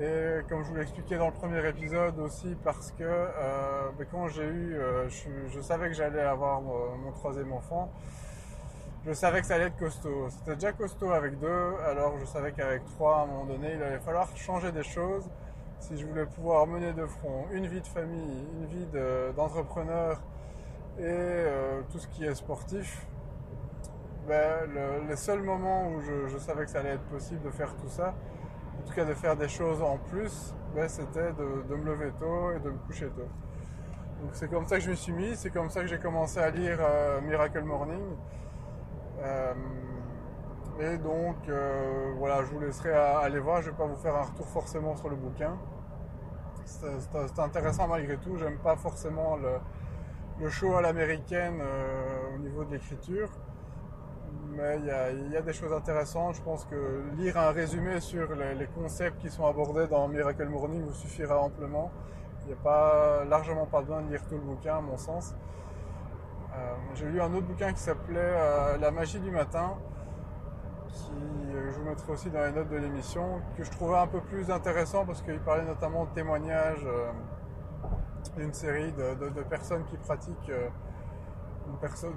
Et 0.00 0.40
comme 0.48 0.62
je 0.62 0.68
vous 0.68 0.74
l'ai 0.74 0.82
expliqué 0.82 1.18
dans 1.18 1.26
le 1.26 1.34
premier 1.34 1.66
épisode 1.68 2.18
aussi, 2.18 2.56
parce 2.64 2.92
que 2.92 3.04
ben, 3.98 4.06
quand 4.10 4.28
j'ai 4.28 4.46
eu, 4.46 4.76
je, 5.48 5.60
savais 5.60 5.88
que 5.88 5.94
j'allais 5.94 6.22
avoir 6.22 6.62
mon 6.62 7.12
troisième 7.12 7.52
enfant, 7.52 7.92
je 9.06 9.12
savais 9.12 9.42
que 9.42 9.46
ça 9.46 9.56
allait 9.56 9.66
être 9.66 9.76
costaud. 9.76 10.28
C'était 10.30 10.54
déjà 10.54 10.72
costaud 10.72 11.12
avec 11.12 11.38
deux, 11.38 11.74
alors 11.86 12.18
je 12.18 12.24
savais 12.24 12.52
qu'avec 12.52 12.84
trois, 12.86 13.18
à 13.18 13.22
un 13.22 13.26
moment 13.26 13.44
donné, 13.44 13.74
il 13.74 13.82
allait 13.82 14.00
falloir 14.00 14.34
changer 14.34 14.72
des 14.72 14.82
choses 14.82 15.28
si 15.82 15.98
je 15.98 16.06
voulais 16.06 16.26
pouvoir 16.26 16.66
mener 16.68 16.92
de 16.92 17.06
front 17.06 17.46
une 17.52 17.66
vie 17.66 17.80
de 17.80 17.86
famille, 17.86 18.46
une 18.54 18.66
vie 18.66 18.86
d'entrepreneur 19.34 20.20
et 20.98 21.02
euh, 21.04 21.82
tout 21.90 21.98
ce 21.98 22.06
qui 22.06 22.24
est 22.24 22.34
sportif, 22.36 23.04
ben, 24.28 24.70
les 25.08 25.16
seuls 25.16 25.42
moments 25.42 25.88
où 25.88 26.00
je, 26.00 26.38
savais 26.38 26.64
que 26.64 26.70
ça 26.70 26.78
allait 26.78 26.90
être 26.90 27.08
possible 27.08 27.42
de 27.42 27.50
faire 27.50 27.74
tout 27.74 27.88
ça, 27.88 28.14
en 28.78 28.86
tout 28.86 28.94
cas 28.94 29.04
de 29.04 29.14
faire 29.14 29.36
des 29.36 29.48
choses 29.48 29.82
en 29.82 29.98
plus, 29.98 30.54
ben, 30.76 30.88
c'était 30.88 31.32
de, 31.32 31.74
me 31.74 31.84
lever 31.84 32.12
tôt 32.20 32.52
et 32.52 32.60
de 32.60 32.70
me 32.70 32.78
coucher 32.86 33.08
tôt. 33.08 33.28
Donc 34.22 34.30
c'est 34.34 34.48
comme 34.48 34.66
ça 34.68 34.76
que 34.76 34.84
je 34.84 34.90
me 34.90 34.94
suis 34.94 35.12
mis, 35.12 35.34
c'est 35.34 35.50
comme 35.50 35.68
ça 35.68 35.80
que 35.80 35.88
j'ai 35.88 35.98
commencé 35.98 36.38
à 36.38 36.50
lire 36.50 36.78
euh, 36.80 37.20
Miracle 37.22 37.62
Morning. 37.64 38.04
Euh, 39.20 39.54
et 40.78 40.96
donc 40.98 41.36
voilà, 42.16 42.42
je 42.44 42.46
vous 42.52 42.60
laisserai 42.60 42.92
aller 42.92 43.40
voir, 43.40 43.60
je 43.60 43.66
ne 43.66 43.72
vais 43.72 43.78
pas 43.78 43.86
vous 43.86 43.96
faire 43.96 44.14
un 44.16 44.22
retour 44.22 44.46
forcément 44.46 44.96
sur 44.96 45.08
le 45.08 45.16
bouquin. 45.16 45.56
C'est 46.64 47.38
intéressant 47.38 47.88
malgré 47.88 48.16
tout, 48.16 48.36
j'aime 48.36 48.58
pas 48.58 48.76
forcément 48.76 49.36
le, 49.36 50.50
show 50.50 50.74
à 50.74 50.82
l'américaine 50.82 51.60
euh, 51.60 52.34
au 52.34 52.38
niveau 52.38 52.64
de 52.64 52.72
l'écriture. 52.72 53.28
Mais 54.54 54.78
il 54.78 55.30
y, 55.30 55.36
a, 55.36 55.40
des 55.42 55.52
choses 55.52 55.72
intéressantes. 55.72 56.34
Je 56.34 56.42
pense 56.42 56.64
que 56.64 57.02
lire 57.16 57.38
un 57.38 57.50
résumé 57.52 58.00
sur 58.00 58.34
les, 58.34 58.66
concepts 58.66 59.20
qui 59.20 59.30
sont 59.30 59.46
abordés 59.46 59.86
dans 59.86 60.08
Miracle 60.08 60.46
Morning 60.46 60.82
vous 60.82 60.92
suffira 60.92 61.38
amplement. 61.40 61.90
Il 62.42 62.48
n'y 62.48 62.52
a 62.52 62.56
pas, 62.56 63.24
largement 63.24 63.66
pas 63.66 63.80
besoin 63.80 64.02
de 64.02 64.08
lire 64.08 64.22
tout 64.26 64.34
le 64.34 64.40
bouquin 64.40 64.78
à 64.78 64.80
mon 64.80 64.96
sens. 64.96 65.34
Euh, 66.54 66.74
j'ai 66.94 67.06
lu 67.06 67.20
un 67.20 67.32
autre 67.32 67.46
bouquin 67.46 67.72
qui 67.72 67.80
s'appelait 67.80 68.78
La 68.78 68.90
magie 68.90 69.20
du 69.20 69.30
matin 69.30 69.76
qui 70.92 71.10
euh, 71.54 71.70
je 71.70 71.78
vous 71.78 71.84
mettrai 71.84 72.12
aussi 72.12 72.30
dans 72.30 72.44
les 72.44 72.52
notes 72.52 72.68
de 72.68 72.76
l'émission, 72.76 73.40
que 73.56 73.64
je 73.64 73.70
trouvais 73.70 73.96
un 73.96 74.06
peu 74.06 74.20
plus 74.20 74.50
intéressant 74.50 75.04
parce 75.04 75.22
qu'il 75.22 75.38
parlait 75.40 75.64
notamment 75.64 76.04
de 76.04 76.10
témoignages 76.10 76.84
euh, 76.86 77.10
d'une 78.36 78.52
série 78.52 78.92
de, 78.92 79.42
personnes 79.42 79.84
qui 79.84 79.96
pratiquent, 79.96 80.50
euh, 80.50 80.68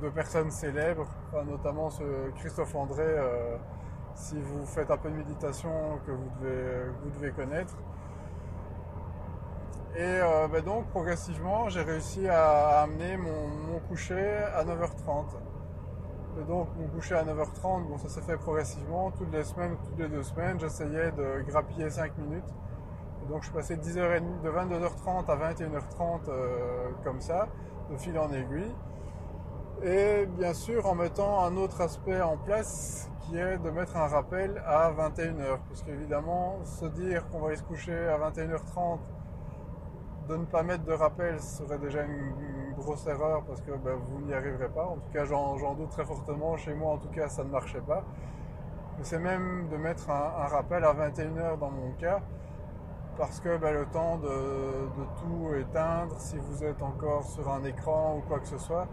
de 0.02 0.10
personnes 0.10 0.52
célèbres, 0.52 1.08
notamment 1.48 1.90
ce 1.90 2.30
Christophe 2.38 2.76
André, 2.76 3.06
si 4.14 4.40
vous 4.40 4.66
faites 4.66 4.90
un 4.92 4.98
peu 4.98 5.10
de 5.10 5.16
méditation 5.16 6.00
que 6.06 6.12
vous 6.12 6.30
devez, 6.40 6.90
vous 7.04 7.10
devez 7.10 7.32
connaître. 7.32 7.76
Et 9.96 10.20
ben 10.52 10.62
donc 10.64 10.88
progressivement, 10.88 11.70
j'ai 11.70 11.82
réussi 11.82 12.28
à 12.28 12.82
amener 12.82 13.18
mon 13.18 13.80
coucher 13.88 14.38
à 14.56 14.64
9h30. 14.64 15.26
Et 16.38 16.44
donc, 16.44 16.68
mon 16.78 16.88
coucher 16.88 17.16
à 17.16 17.24
9h30, 17.24 17.88
bon, 17.88 17.98
ça 17.98 18.10
s'est 18.10 18.22
fait 18.22 18.36
progressivement. 18.36 19.12
Toutes 19.12 19.32
les 19.32 19.44
semaines, 19.44 19.78
toutes 19.86 19.98
les 19.98 20.10
deux 20.10 20.24
semaines, 20.24 20.60
j'essayais 20.60 21.12
de 21.12 21.42
grappiller 21.48 21.90
5 21.90 22.18
minutes. 22.18 22.54
Et 23.24 23.30
donc, 23.30 23.44
je 23.44 23.52
passais 23.52 23.76
10h30, 23.76 24.42
de 24.42 24.50
22h30 24.50 25.26
à 25.30 25.54
21h30 25.54 26.20
euh, 26.28 26.90
comme 27.04 27.22
ça, 27.22 27.48
de 27.90 27.98
fil 27.98 28.20
en 28.20 28.32
aiguille. 28.34 28.74
Et 29.84 30.26
bien 30.26 30.54
sûr, 30.54 30.86
en 30.88 30.96
mettant 30.96 31.44
un 31.44 31.56
autre 31.56 31.80
aspect 31.82 32.22
en 32.22 32.38
place 32.38 33.10
qui 33.22 33.38
est 33.38 33.58
de 33.58 33.70
mettre 33.70 33.96
un 33.96 34.08
rappel 34.08 34.62
à 34.66 34.92
21h. 34.92 35.60
Parce 35.70 35.84
qu'évidemment, 35.84 36.60
se 36.66 36.86
dire 36.86 37.28
qu'on 37.30 37.40
va 37.40 37.48
aller 37.48 37.58
se 37.58 37.64
coucher 37.64 37.98
à 38.08 38.18
21h30 38.18 39.00
de 40.28 40.36
ne 40.36 40.46
pas 40.46 40.64
mettre 40.64 40.84
de 40.84 40.94
rappel 40.94 41.40
serait 41.40 41.78
déjà 41.78 42.04
une, 42.04 42.34
grosse 42.76 43.08
erreur 43.08 43.44
parce 43.46 43.62
que 43.62 43.72
ben, 43.72 43.96
vous 43.96 44.20
n'y 44.26 44.34
arriverez 44.34 44.68
pas. 44.68 44.84
En 44.84 44.96
tout 44.96 45.10
cas, 45.14 45.24
j'en 45.24 45.74
doute 45.76 45.90
très 45.92 46.06
fortement. 46.06 46.58
Chez 46.58 46.74
moi, 46.74 46.94
en 46.94 46.98
tout 46.98 47.08
cas, 47.10 47.30
ça 47.30 47.44
ne 47.44 47.50
marchait 47.50 47.82
pas. 47.82 48.04
c'est 49.02 49.18
même 49.18 49.70
de 49.70 49.78
mettre 49.78 50.10
un, 50.10 50.48
rappel 50.48 50.84
à 50.84 50.94
21h 50.94 51.58
dans 51.58 51.72
mon 51.72 51.92
cas 51.94 52.22
parce 53.18 53.40
que 53.40 53.58
ben, 53.58 53.74
le 53.74 53.86
temps 53.86 54.18
de, 54.18 54.30
tout 55.22 55.54
éteindre, 55.56 56.20
si 56.20 56.38
vous 56.38 56.66
êtes 56.66 56.82
encore 56.82 57.24
sur 57.24 57.50
un 57.50 57.64
écran 57.64 58.18
ou 58.18 58.28
quoi 58.28 58.40
que 58.40 58.48
ce 58.48 58.58
soit, 58.58 58.88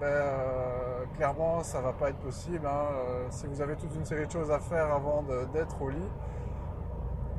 ben, 0.00 0.06
euh, 0.06 1.04
clairement, 1.16 1.62
ça 1.62 1.80
va 1.80 1.92
pas 1.92 2.10
être 2.10 2.18
possible. 2.18 2.66
Hein. 2.66 2.86
Euh, 2.92 3.26
si 3.30 3.46
vous 3.46 3.60
avez 3.60 3.76
toute 3.76 3.94
une 3.94 4.04
série 4.04 4.26
de 4.26 4.32
choses 4.32 4.50
à 4.50 4.58
faire 4.58 4.92
avant 4.92 5.22
d'être 5.52 5.80
au 5.80 5.90
lit, 5.90 6.10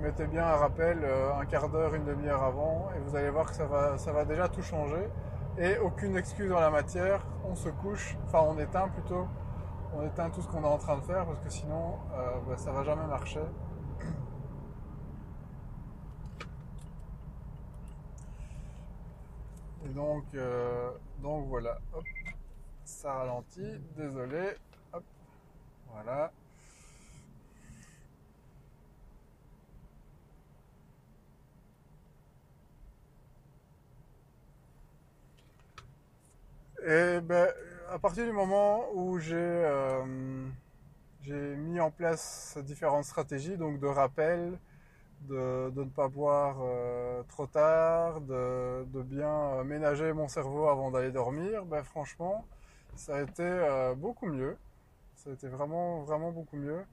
mettez 0.05 0.27
bien 0.27 0.45
un 0.45 0.57
rappel 0.57 0.99
euh, 1.03 1.33
un 1.33 1.45
quart 1.47 1.67
d'heure, 1.67 1.95
une 1.95 2.05
demi-heure 2.05 2.43
avant 2.43 2.91
et 2.95 2.99
vous 2.99 3.15
allez 3.15 3.31
voir 3.31 3.47
que 3.47 3.55
ça 3.55 3.65
va, 3.65 3.97
ça 3.97 4.11
va 4.11 4.23
déjà 4.23 4.47
tout 4.47 4.61
changer. 4.61 5.09
Et 5.57 5.79
aucune 5.79 6.15
excuse 6.15 6.51
en 6.51 6.59
la 6.59 6.69
matière, 6.69 7.25
on 7.43 7.55
se 7.55 7.69
couche, 7.69 8.15
enfin 8.25 8.41
on 8.47 8.59
éteint 8.59 8.87
plutôt, 8.89 9.27
on 9.95 10.05
éteint 10.05 10.29
tout 10.29 10.41
ce 10.43 10.47
qu'on 10.47 10.63
est 10.63 10.67
en 10.67 10.77
train 10.77 10.97
de 10.97 11.03
faire 11.03 11.25
parce 11.25 11.39
que 11.39 11.49
sinon 11.49 11.97
euh, 12.13 12.39
bah, 12.47 12.55
ça 12.57 12.71
va 12.71 12.83
jamais 12.83 13.07
marcher. 13.07 13.41
Et 19.85 19.89
donc, 19.89 20.25
euh, 20.35 20.91
donc 21.23 21.47
voilà, 21.47 21.79
hop, 21.93 22.03
ça 22.83 23.13
ralentit, 23.13 23.79
désolé, 23.97 24.55
hop, 24.93 25.03
voilà. 25.91 26.31
Et 36.85 37.19
ben, 37.19 37.49
à 37.89 37.97
partir 37.97 38.25
du 38.25 38.31
moment 38.31 38.85
où 38.93 39.17
j'ai 39.17 39.35
euh, 39.35 40.45
j'ai 41.23 41.55
mis 41.55 41.79
en 41.79 41.89
place 41.89 42.59
différentes 42.63 43.05
stratégies, 43.05 43.57
donc 43.57 43.79
de 43.79 43.87
rappel, 43.87 44.59
de, 45.21 45.71
ne 45.75 45.85
pas 45.85 46.07
boire 46.07 46.57
euh, 46.61 47.23
trop 47.23 47.47
tard, 47.47 48.21
de, 48.21 48.85
bien 49.01 49.63
ménager 49.63 50.13
mon 50.13 50.27
cerveau 50.27 50.67
avant 50.67 50.91
d'aller 50.91 51.11
dormir, 51.11 51.65
ben 51.65 51.83
franchement, 51.83 52.45
ça 52.95 53.15
a 53.15 53.21
été 53.23 53.41
euh, 53.43 53.95
beaucoup 53.95 54.27
mieux. 54.27 54.55
Ça 55.15 55.31
a 55.31 55.33
été 55.33 55.47
vraiment, 55.47 56.03
vraiment 56.03 56.31
beaucoup 56.31 56.57
mieux. 56.57 56.85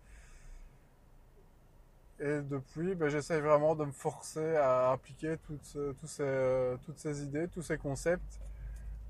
Et 2.18 2.40
depuis, 2.40 2.94
ben, 2.94 3.10
j'essaye 3.10 3.42
vraiment 3.42 3.74
de 3.74 3.84
me 3.84 3.92
forcer 3.92 4.56
à 4.56 4.92
appliquer 4.92 5.36
toutes, 5.46 5.76
toutes, 6.00 6.08
ces, 6.08 6.76
toutes 6.86 6.98
ces 6.98 7.24
idées, 7.24 7.48
tous 7.48 7.62
ces 7.62 7.76
concepts. 7.76 8.40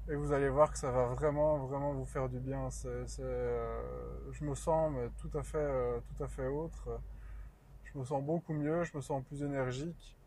Et 0.09 0.17
vous 0.17 0.33
allez 0.33 0.49
voir 0.49 0.73
que 0.73 0.79
ça 0.79 0.91
va 0.91 1.07
vraiment, 1.07 1.59
vraiment 1.59 1.93
vous 1.93 2.05
faire 2.05 2.29
du 2.29 2.41
bien. 2.41 2.69
Euh, 2.85 3.83
je 4.33 4.45
me 4.45 4.55
sens 4.57 4.93
tout, 5.19 5.31
à 5.39 5.45
fait, 5.45 5.59
euh, 5.59 6.01
tout 6.01 6.25
à 6.25 6.27
fait 6.27 6.49
autre. 6.49 7.01
Je 7.85 7.97
me 7.97 8.05
sens 8.05 8.23
beaucoup 8.23 8.53
mieux, 8.53 8.83
je 8.83 8.97
me 8.97 9.01
sens 9.01 9.23
plus 9.25 9.45
énergique. 9.45 10.19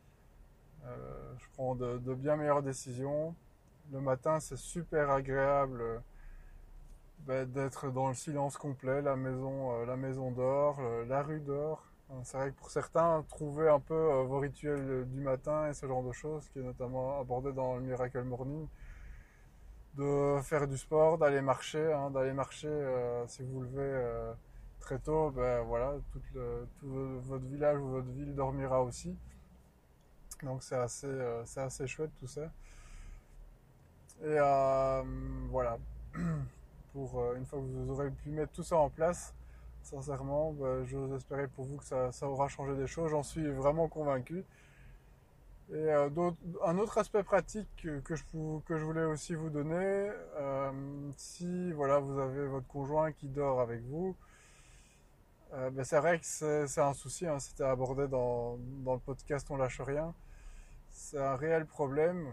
Euh, 0.86 1.34
je 1.38 1.46
prends 1.56 1.76
de, 1.76 1.98
bien 2.16 2.38
meilleures 2.38 2.64
décisions. 2.64 3.36
Le 3.92 4.00
matin, 4.00 4.40
c'est 4.40 4.58
super 4.58 5.10
agréable 5.10 6.02
ben, 7.20 7.46
d'être 7.46 7.92
dans 7.92 8.08
le 8.08 8.16
silence 8.16 8.56
complet. 8.58 9.02
La 9.02 9.18
maison, 9.18 9.84
la 9.84 9.98
maison 9.98 10.32
dort, 10.32 10.80
la 11.08 11.22
rue 11.22 11.42
dort. 11.42 11.84
C'est 12.24 12.38
vrai 12.38 12.52
que 12.52 12.56
pour 12.56 12.70
certains, 12.70 13.26
trouver 13.28 13.68
un 13.68 13.82
peu 13.82 14.22
vos 14.24 14.40
rituels 14.40 15.06
du 15.10 15.20
matin 15.20 15.68
et 15.68 15.74
ce 15.74 15.86
genre 15.86 16.04
de 16.04 16.14
choses, 16.14 16.48
qui 16.50 16.60
est 16.60 16.64
notamment 16.64 17.20
abordé 17.20 17.52
dans 17.52 17.76
le 17.76 17.82
Miracle 17.82 18.24
Morning, 18.24 18.68
de 19.98 20.42
faire 20.42 20.68
du 20.68 20.78
sport, 20.78 21.18
d'aller 21.18 21.42
marcher, 21.42 21.94
hein, 21.94 22.10
d'aller 22.12 22.34
marcher 22.34 22.68
euh, 22.68 23.26
si 23.28 23.44
vous 23.44 23.62
levez 23.62 23.82
euh, 23.82 24.34
très 24.80 25.00
tôt, 25.00 25.32
ben 25.32 25.62
voilà, 25.62 25.96
tout, 26.12 26.22
votre 26.82 27.46
village 27.46 27.80
ou 27.80 27.88
votre 27.88 28.10
ville 28.10 28.36
dormira 28.36 28.82
aussi. 28.84 29.16
Donc 30.44 30.64
c'est 30.64 30.76
assez, 30.76 31.08
euh, 31.08 31.46
c'est 31.46 31.62
assez 31.62 31.88
chouette 31.88 32.12
tout 32.20 32.28
ça. 32.28 32.52
Et 34.24 34.38
voilà, 35.50 35.78
pour 36.94 37.34
une 37.36 37.46
fois 37.46 37.60
que 37.60 37.66
vous 37.66 37.92
aurez 37.92 38.10
pu 38.12 38.30
mettre 38.30 38.54
tout 38.54 38.64
ça 38.64 38.78
en 38.78 38.90
place, 38.90 39.34
sincèrement, 39.82 40.54
ben, 40.54 40.86
j'ose 40.86 41.14
espérer 41.14 41.48
pour 41.48 41.66
vous 41.66 41.78
que 41.78 41.84
ça, 41.84 42.12
ça 42.12 42.28
aura 42.28 42.48
changé 42.48 42.76
des 42.76 42.88
choses. 42.88 43.12
J'en 43.12 43.24
suis 43.24 43.48
vraiment 43.50 43.88
convaincu. 43.88 44.46
Et 45.72 45.78
euh, 45.78 46.10
un 46.64 46.78
autre 46.78 47.00
aspect 47.00 47.24
pratique 47.24 47.88
que 48.04 48.16
je, 48.16 48.84
voulais 48.84 49.04
aussi 49.04 49.34
vous 49.34 49.50
donner, 49.50 50.12
euh, 50.38 50.72
si 51.18 51.72
voilà 51.72 51.98
vous 51.98 52.20
avez 52.20 52.46
votre 52.46 52.68
conjoint 52.68 53.12
qui 53.12 53.28
dort 53.28 53.60
avec 53.60 53.82
vous, 53.82 54.16
euh, 55.54 55.72
ben 55.72 55.84
c'est 55.84 55.98
vrai 55.98 56.20
que 56.20 56.26
c'est 56.26 56.82
un 56.82 56.94
souci, 56.94 57.26
hein, 57.26 57.40
c'était 57.40 57.64
abordé 57.64 58.08
dans, 58.08 58.58
le 58.86 59.00
podcast 59.00 59.48
On 59.50 59.58
lâche 59.58 59.82
rien. 59.82 60.14
C'est 60.92 61.20
un 61.20 61.36
réel 61.36 61.66
problème, 61.66 62.28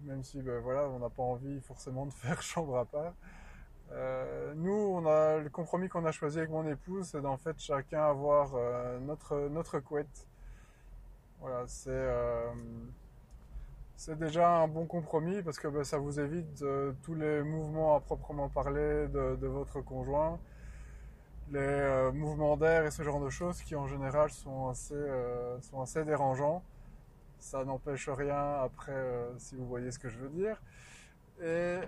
même 0.00 0.24
si 0.24 0.42
ben, 0.42 0.58
voilà 0.60 0.88
on 0.88 0.98
n'a 0.98 1.08
pas 1.10 1.22
envie 1.22 1.60
forcément 1.60 2.06
de 2.06 2.12
faire 2.12 2.42
chambre 2.42 2.78
à 2.78 2.84
part. 2.84 3.14
Nous, 4.56 4.72
on 4.72 5.06
a 5.06 5.38
le 5.38 5.50
compromis 5.50 5.88
qu'on 5.88 6.06
a 6.06 6.12
choisi 6.12 6.38
avec 6.38 6.50
mon 6.50 6.66
épouse, 6.66 7.08
c'est 7.12 7.20
d'en 7.20 7.36
fait 7.36 7.58
chacun 7.60 8.02
avoir 8.02 8.54
notre 9.00 9.80
couette 9.80 10.26
voilà, 11.42 11.64
c'est 11.66 11.90
euh, 11.90 12.52
déjà 14.08 14.48
un 14.62 14.68
bon 14.68 14.86
compromis 14.86 15.42
parce 15.42 15.58
que 15.58 15.68
ben, 15.68 15.84
ça 15.84 15.98
vous 15.98 16.18
évite 16.18 16.64
tous 17.02 17.14
les 17.14 17.42
mouvements 17.42 17.96
à 17.96 18.00
proprement 18.00 18.48
parler 18.48 19.08
de, 19.08 19.46
votre 19.46 19.80
conjoint, 19.80 20.38
les 21.50 21.58
euh, 21.60 22.12
mouvements 22.12 22.56
d'air 22.56 22.86
et 22.86 22.90
ce 22.90 23.02
genre 23.02 23.20
de 23.20 23.28
choses 23.28 23.60
qui 23.62 23.74
en 23.76 23.86
général 23.86 24.30
sont 24.30 24.68
assez, 24.68 24.94
euh, 24.94 25.60
sont 25.60 25.82
assez 25.82 26.04
dérangeants. 26.04 26.62
Ça 27.38 27.64
n'empêche 27.64 28.08
rien 28.08 28.62
après, 28.62 28.92
euh, 28.92 29.38
si 29.38 29.56
vous 29.56 29.66
voyez 29.66 29.90
ce 29.90 29.98
que 29.98 30.08
je 30.08 30.18
veux 30.18 30.30
dire. 30.30 30.60
Et 31.40 31.78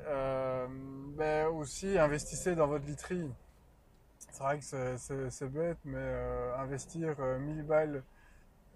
ben, 1.17 1.47
aussi 1.47 1.97
investissez 1.97 2.57
dans 2.57 2.67
votre 2.67 2.87
literie. 2.87 3.31
C'est 4.19 4.43
vrai 4.43 4.59
que 4.59 5.31
c'est 5.31 5.49
bête, 5.49 5.79
mais 5.85 6.12
investir 6.59 7.17
1000 7.21 7.62
balles 7.62 8.03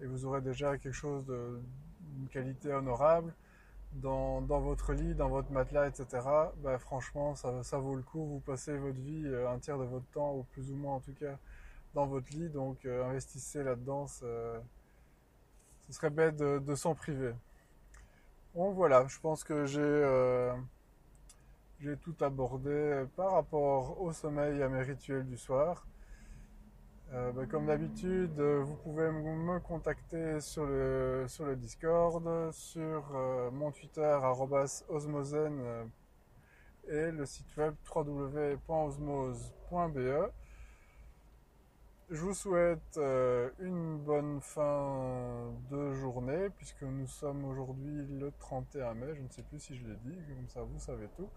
et 0.00 0.06
vous 0.06 0.24
aurez 0.24 0.40
déjà 0.40 0.78
quelque 0.78 0.92
chose 0.92 1.24
d'une 1.26 2.28
qualité 2.28 2.72
honorable 2.72 3.32
dans, 3.92 4.40
votre 4.40 4.92
lit, 4.92 5.14
dans 5.14 5.28
votre 5.28 5.50
matelas, 5.50 5.88
etc. 5.88 6.06
Bah, 6.58 6.78
franchement, 6.78 7.34
ça, 7.34 7.78
vaut 7.78 7.96
le 7.96 8.02
coup. 8.02 8.24
Vous 8.24 8.40
passez 8.40 8.76
votre 8.76 8.98
vie, 8.98 9.24
euh, 9.26 9.50
un 9.50 9.58
tiers 9.58 9.78
de 9.78 9.84
votre 9.84 10.06
temps, 10.12 10.34
ou 10.34 10.44
plus 10.52 10.70
ou 10.70 10.76
moins 10.76 10.96
en 10.96 11.00
tout 11.00 11.14
cas, 11.14 11.38
dans 11.94 12.06
votre 12.06 12.30
lit. 12.32 12.48
Donc 12.48 12.84
euh, 12.84 13.04
investissez 13.08 13.62
là-dedans. 13.62 14.06
Ce 14.06 14.60
serait 15.90 16.10
bête 16.10 16.36
de, 16.36 16.74
s'en 16.74 16.94
priver. 16.94 17.34
Bon 18.54 18.72
voilà, 18.72 19.06
je 19.06 19.18
pense 19.20 19.44
que 19.44 19.66
j'ai 19.66 19.80
euh, 19.80 20.52
j'ai 21.80 21.96
tout 21.96 22.14
abordé 22.20 23.04
par 23.16 23.32
rapport 23.32 24.00
au 24.00 24.12
sommeil 24.12 24.58
et 24.58 24.62
à 24.62 24.68
mes 24.68 24.82
rituels 24.82 25.26
du 25.26 25.36
soir. 25.36 25.86
Euh, 27.14 27.32
bah, 27.32 27.46
comme 27.46 27.64
d'habitude, 27.66 28.38
euh, 28.38 28.60
vous 28.62 28.76
pouvez 28.76 29.10
me 29.10 29.58
contacter 29.60 30.42
sur 30.42 30.66
le, 30.66 31.24
sur 31.26 31.46
le 31.46 31.56
Discord, 31.56 32.52
sur 32.52 33.16
euh, 33.16 33.50
mon 33.50 33.70
Twitter 33.70 34.18
osmosen 34.88 35.90
et 36.86 37.10
le 37.10 37.24
site 37.24 37.56
web 37.56 37.74
www.osmose.be. 37.94 38.58
Je 42.10 42.20
vous 42.20 42.34
souhaite 42.34 43.00
une 43.58 43.98
bonne 43.98 44.40
fin 44.42 45.50
de 45.70 45.92
journée 45.94 46.50
puisque 46.56 46.82
nous 46.82 47.06
sommes 47.06 47.44
aujourd'hui 47.46 48.06
le 48.18 48.32
31 48.38 48.94
mai, 48.94 49.14
je 49.14 49.22
ne 49.22 49.28
sais 49.28 49.42
plus 49.42 49.60
si 49.60 49.76
je 49.76 49.86
l'ai 49.86 49.96
dit, 50.04 50.18
comme 50.28 50.48
ça 50.48 50.62
vous 50.62 50.78
savez 50.78 51.08
tout. 51.16 51.30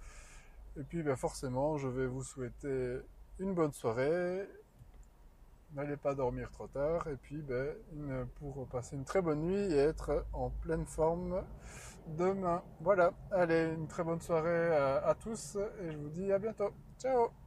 Et 0.78 0.84
puis 0.84 1.02
ben, 1.02 1.16
forcément, 1.16 1.78
je 1.78 1.88
vais 1.88 2.08
vous 2.08 2.24
souhaiter 2.24 3.00
une 3.40 3.54
bonne 3.54 3.74
soirée 3.74 4.48
n'allez 5.74 5.98
pas 5.98 6.14
dormir 6.16 6.52
trop 6.52 6.68
tard 6.68 7.08
et 7.08 7.16
puis 7.16 7.42
ben, 7.42 7.76
pour 8.36 8.68
passer 8.68 8.96
une 8.96 9.06
très 9.06 9.22
bonne 9.22 9.42
nuit 9.42 9.74
et 9.74 9.78
être 9.78 10.26
en 10.34 10.50
pleine 10.50 10.86
forme 10.86 11.44
demain. 12.08 12.64
Voilà, 12.82 13.14
allez, 13.32 13.74
une 13.74 13.88
très 13.88 14.04
bonne 14.04 14.22
soirée 14.22 14.76
à, 14.76 14.98
à 14.98 15.16
tous 15.16 15.58
et 15.82 15.92
je 15.92 15.98
vous 15.98 16.10
dis 16.10 16.32
à 16.32 16.40
bientôt. 16.40 16.72
Ciao 17.00 17.41